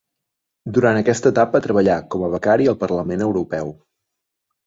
[0.77, 3.71] Durant aquesta etapa treballà com a becari al Parlament Europeu.